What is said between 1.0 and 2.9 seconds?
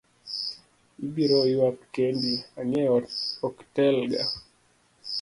Ibiro yuak kendi, ang'e